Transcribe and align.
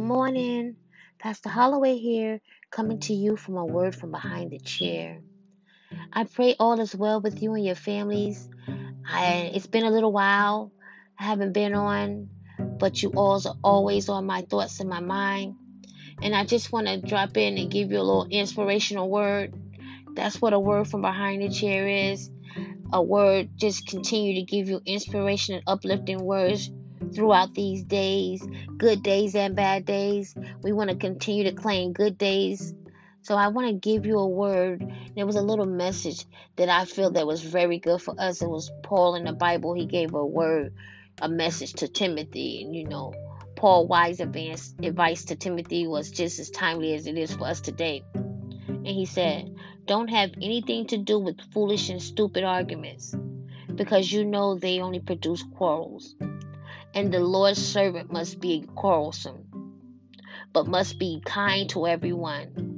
morning. 0.00 0.76
Pastor 1.18 1.48
Holloway 1.48 1.96
here, 1.98 2.40
coming 2.70 3.00
to 3.00 3.14
you 3.14 3.36
from 3.36 3.56
a 3.56 3.64
word 3.64 3.94
from 3.94 4.10
behind 4.10 4.50
the 4.50 4.58
chair. 4.58 5.20
I 6.12 6.24
pray 6.24 6.56
all 6.58 6.80
is 6.80 6.94
well 6.94 7.20
with 7.20 7.42
you 7.42 7.54
and 7.54 7.64
your 7.64 7.74
families. 7.74 8.48
I, 9.08 9.50
it's 9.54 9.66
been 9.66 9.84
a 9.84 9.90
little 9.90 10.12
while. 10.12 10.72
I 11.18 11.24
haven't 11.24 11.52
been 11.52 11.74
on, 11.74 12.30
but 12.58 13.02
you 13.02 13.10
all 13.16 13.40
are 13.46 13.56
always 13.64 14.08
on 14.08 14.26
my 14.26 14.42
thoughts 14.42 14.80
and 14.80 14.88
my 14.88 15.00
mind. 15.00 15.56
And 16.22 16.34
I 16.34 16.44
just 16.44 16.72
want 16.72 16.86
to 16.86 17.00
drop 17.00 17.36
in 17.36 17.58
and 17.58 17.70
give 17.70 17.90
you 17.90 17.98
a 17.98 18.02
little 18.02 18.28
inspirational 18.30 19.08
word. 19.08 19.54
That's 20.14 20.40
what 20.40 20.52
a 20.52 20.60
word 20.60 20.88
from 20.88 21.02
behind 21.02 21.42
the 21.42 21.50
chair 21.50 21.88
is. 21.88 22.30
A 22.92 23.02
word 23.02 23.50
just 23.56 23.86
continue 23.86 24.34
to 24.36 24.42
give 24.42 24.68
you 24.68 24.80
inspiration 24.84 25.56
and 25.56 25.64
uplifting 25.66 26.18
words 26.18 26.70
throughout 27.14 27.54
these 27.54 27.82
days, 27.84 28.46
good 28.76 29.02
days 29.02 29.34
and 29.34 29.56
bad 29.56 29.84
days. 29.84 30.34
We 30.62 30.72
want 30.72 30.90
to 30.90 30.96
continue 30.96 31.44
to 31.44 31.52
claim 31.52 31.92
good 31.92 32.18
days. 32.18 32.74
So 33.22 33.34
I 33.34 33.48
want 33.48 33.68
to 33.68 33.74
give 33.74 34.06
you 34.06 34.18
a 34.18 34.28
word. 34.28 34.90
There 35.14 35.26
was 35.26 35.36
a 35.36 35.42
little 35.42 35.66
message 35.66 36.24
that 36.56 36.68
I 36.68 36.84
feel 36.84 37.10
that 37.10 37.26
was 37.26 37.42
very 37.42 37.78
good 37.78 38.00
for 38.00 38.14
us. 38.18 38.40
It 38.40 38.48
was 38.48 38.70
Paul 38.82 39.16
in 39.16 39.24
the 39.24 39.32
Bible. 39.32 39.74
He 39.74 39.86
gave 39.86 40.14
a 40.14 40.24
word, 40.24 40.72
a 41.20 41.28
message 41.28 41.74
to 41.74 41.88
Timothy, 41.88 42.62
and 42.62 42.74
you 42.74 42.84
know, 42.84 43.12
Paul 43.56 43.88
wise 43.88 44.20
advice 44.20 44.72
advice 44.82 45.24
to 45.26 45.36
Timothy 45.36 45.86
was 45.86 46.10
just 46.10 46.38
as 46.38 46.48
timely 46.48 46.94
as 46.94 47.06
it 47.06 47.18
is 47.18 47.34
for 47.34 47.44
us 47.44 47.60
today. 47.60 48.04
And 48.14 48.86
he 48.86 49.04
said, 49.04 49.54
"Don't 49.84 50.08
have 50.08 50.30
anything 50.40 50.86
to 50.86 50.96
do 50.96 51.18
with 51.18 51.40
foolish 51.52 51.90
and 51.90 52.00
stupid 52.00 52.44
arguments, 52.44 53.14
because 53.74 54.12
you 54.12 54.24
know 54.24 54.54
they 54.54 54.80
only 54.80 55.00
produce 55.00 55.42
quarrels." 55.56 56.14
And 56.94 57.12
the 57.12 57.18
mm-hmm. 57.18 57.26
Lord's 57.26 57.64
servant 57.64 58.12
must 58.12 58.40
be 58.40 58.64
quarrelsome, 58.74 59.46
but 60.52 60.66
must 60.66 60.98
be 60.98 61.22
kind 61.24 61.68
to 61.70 61.86
everyone. 61.86 62.74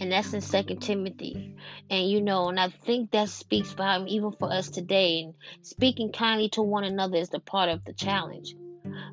And 0.00 0.10
that's 0.10 0.34
in 0.34 0.40
Second 0.40 0.80
Timothy. 0.80 1.54
And 1.88 2.10
you 2.10 2.20
know, 2.20 2.48
and 2.48 2.58
I 2.58 2.68
think 2.68 3.12
that 3.12 3.28
speaks 3.28 3.72
for 3.72 3.84
him 3.84 4.06
even 4.08 4.32
for 4.32 4.52
us 4.52 4.68
today. 4.68 5.22
And 5.22 5.34
speaking 5.62 6.12
kindly 6.12 6.48
to 6.50 6.62
one 6.62 6.84
another 6.84 7.16
is 7.16 7.28
the 7.28 7.38
part 7.38 7.68
of 7.68 7.84
the 7.84 7.92
challenge. 7.92 8.54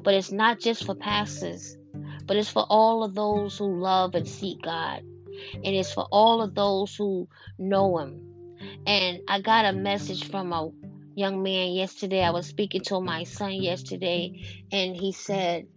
But 0.04 0.16
it's 0.16 0.32
not 0.32 0.60
just 0.60 0.86
for 0.86 0.96
pastors, 0.96 1.78
but 2.26 2.36
it's 2.36 2.50
for 2.50 2.66
all 2.68 3.04
of 3.04 3.14
those 3.14 3.58
who 3.58 3.80
love 3.80 4.16
and 4.16 4.28
seek 4.28 4.64
God. 4.64 5.04
And 5.54 5.66
it's 5.66 5.94
for 5.94 6.08
all 6.12 6.42
of 6.42 6.56
those 6.56 6.96
who 6.96 7.30
know 7.58 8.00
Him. 8.00 8.20
And 8.86 9.22
I 9.28 9.42
got 9.42 9.66
a 9.66 9.74
message 9.74 10.30
from 10.30 10.52
a 10.52 10.72
young 11.16 11.44
man 11.44 11.72
yesterday. 11.72 12.24
I 12.24 12.32
was 12.32 12.48
speaking 12.48 12.82
to 12.86 13.02
my 13.02 13.24
son 13.24 13.54
yesterday, 13.54 14.44
and 14.72 14.96
he 14.96 15.12
said, 15.12 15.68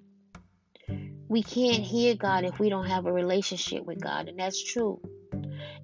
We 1.28 1.42
can't 1.42 1.82
hear 1.82 2.14
God 2.14 2.44
if 2.44 2.58
we 2.58 2.70
don't 2.70 2.86
have 2.86 3.06
a 3.06 3.12
relationship 3.12 3.84
with 3.84 4.00
God. 4.00 4.28
And 4.28 4.38
that's 4.38 4.62
true. 4.62 5.00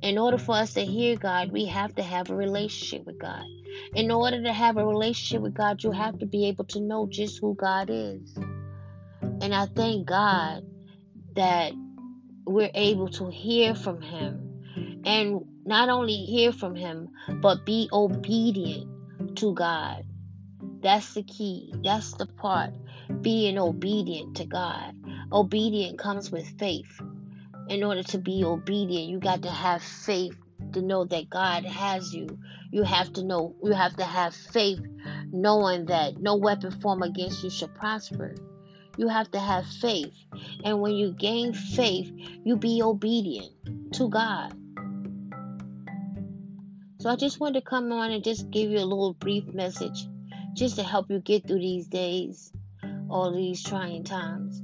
In 0.02 0.18
order 0.18 0.38
for 0.38 0.54
us 0.54 0.74
to 0.74 0.84
hear 0.84 1.16
God, 1.16 1.52
we 1.52 1.66
have 1.66 1.94
to 1.96 2.02
have 2.02 2.30
a 2.30 2.36
relationship 2.36 3.04
with 3.04 3.18
God. 3.18 3.44
In 3.94 4.10
order 4.10 4.42
to 4.42 4.52
have 4.52 4.76
a 4.76 4.86
relationship 4.86 5.42
with 5.42 5.54
God, 5.54 5.82
you 5.82 5.92
have 5.92 6.18
to 6.20 6.26
be 6.26 6.46
able 6.46 6.64
to 6.66 6.80
know 6.80 7.06
just 7.10 7.38
who 7.40 7.54
God 7.54 7.88
is. 7.90 8.36
And 9.42 9.54
I 9.54 9.66
thank 9.66 10.06
God 10.06 10.62
that 11.34 11.72
we're 12.46 12.70
able 12.74 13.08
to 13.08 13.30
hear 13.30 13.74
from 13.74 14.00
Him 14.00 15.02
and 15.04 15.40
not 15.64 15.88
only 15.88 16.14
hear 16.14 16.52
from 16.52 16.74
Him, 16.74 17.08
but 17.40 17.64
be 17.64 17.88
obedient 17.92 18.99
to 19.36 19.54
God. 19.54 20.04
That's 20.82 21.14
the 21.14 21.22
key. 21.22 21.74
That's 21.82 22.12
the 22.14 22.26
part. 22.26 22.70
Being 23.20 23.58
obedient 23.58 24.36
to 24.36 24.46
God. 24.46 24.94
Obedient 25.32 25.98
comes 25.98 26.30
with 26.30 26.46
faith. 26.58 27.00
In 27.68 27.84
order 27.84 28.02
to 28.04 28.18
be 28.18 28.44
obedient, 28.44 29.08
you 29.08 29.18
got 29.18 29.42
to 29.42 29.50
have 29.50 29.82
faith 29.82 30.36
to 30.72 30.82
know 30.82 31.04
that 31.04 31.30
God 31.30 31.64
has 31.64 32.12
you. 32.12 32.38
You 32.72 32.82
have 32.82 33.12
to 33.14 33.24
know, 33.24 33.54
you 33.62 33.72
have 33.72 33.96
to 33.96 34.04
have 34.04 34.34
faith 34.34 34.80
knowing 35.32 35.86
that 35.86 36.18
no 36.18 36.36
weapon 36.36 36.70
formed 36.80 37.04
against 37.04 37.42
you 37.42 37.50
shall 37.50 37.68
prosper. 37.68 38.34
You 38.96 39.08
have 39.08 39.30
to 39.32 39.38
have 39.38 39.66
faith. 39.66 40.14
And 40.64 40.80
when 40.80 40.92
you 40.92 41.12
gain 41.12 41.52
faith, 41.52 42.10
you 42.44 42.56
be 42.56 42.82
obedient 42.82 43.52
to 43.94 44.08
God. 44.08 44.54
So 47.00 47.08
I 47.08 47.16
just 47.16 47.40
wanted 47.40 47.60
to 47.60 47.66
come 47.66 47.90
on 47.92 48.10
and 48.10 48.22
just 48.22 48.50
give 48.50 48.70
you 48.70 48.76
a 48.76 48.84
little 48.84 49.14
brief 49.14 49.46
message 49.54 50.06
just 50.52 50.76
to 50.76 50.82
help 50.82 51.10
you 51.10 51.18
get 51.18 51.46
through 51.46 51.60
these 51.60 51.86
days, 51.86 52.52
all 53.08 53.34
these 53.34 53.62
trying 53.62 54.04
times. 54.04 54.60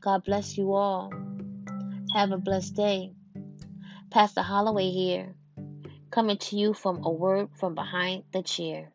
God 0.00 0.24
bless 0.24 0.58
you 0.58 0.72
all. 0.72 1.12
Have 2.14 2.32
a 2.32 2.36
blessed 2.36 2.74
day. 2.74 3.12
Pastor 4.10 4.42
Holloway 4.42 4.90
here, 4.90 5.36
coming 6.10 6.38
to 6.38 6.56
you 6.56 6.74
from 6.74 7.04
a 7.04 7.10
word 7.12 7.50
from 7.60 7.76
behind 7.76 8.24
the 8.32 8.42
chair. 8.42 8.92